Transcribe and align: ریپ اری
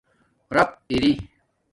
ریپ 0.55 0.71
اری 0.91 1.11